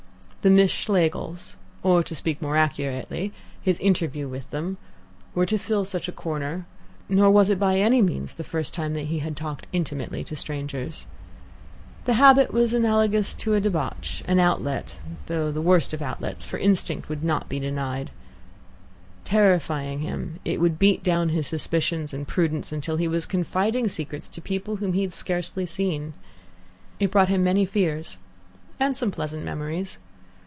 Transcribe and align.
The 0.43 0.49
Miss 0.49 0.71
Schlegels 0.71 1.55
or, 1.83 2.01
to 2.01 2.15
speak 2.15 2.41
more 2.41 2.57
accurately, 2.57 3.31
his 3.61 3.79
interview 3.79 4.27
with 4.27 4.49
them 4.49 4.79
were 5.35 5.45
to 5.45 5.59
fill 5.59 5.85
such 5.85 6.07
a 6.07 6.11
corner, 6.11 6.65
nor 7.07 7.29
was 7.29 7.51
it 7.51 7.59
by 7.59 7.77
any 7.77 8.01
means 8.01 8.33
the 8.33 8.43
first 8.43 8.73
time 8.73 8.95
that 8.95 9.03
he 9.03 9.19
had 9.19 9.37
talked 9.37 9.67
intimately 9.71 10.23
to 10.23 10.35
strangers. 10.35 11.05
The 12.05 12.15
habit 12.15 12.51
was 12.51 12.73
analogous 12.73 13.35
to 13.35 13.53
a 13.53 13.61
debauch, 13.61 14.23
an 14.27 14.39
outlet, 14.39 14.97
though 15.27 15.51
the 15.51 15.61
worst 15.61 15.93
of 15.93 16.01
outlets, 16.01 16.43
for 16.47 16.57
instincts 16.57 17.07
that 17.07 17.09
would 17.09 17.23
not 17.23 17.47
be 17.47 17.59
denied. 17.59 18.09
Terrifying 19.25 19.99
him, 19.99 20.39
it 20.43 20.59
would 20.59 20.79
beat 20.79 21.03
down 21.03 21.29
his 21.29 21.45
suspicions 21.45 22.15
and 22.15 22.27
prudence 22.27 22.71
until 22.71 22.97
he 22.97 23.07
was 23.07 23.27
confiding 23.27 23.87
secrets 23.87 24.27
to 24.29 24.41
people 24.41 24.77
whom 24.77 24.93
he 24.93 25.03
had 25.03 25.13
scarcely 25.13 25.67
seen. 25.67 26.13
It 26.99 27.11
brought 27.11 27.29
him 27.29 27.43
many 27.43 27.63
fears 27.67 28.17
and 28.79 28.97
some 28.97 29.11
pleasant 29.11 29.45
memories. 29.45 29.99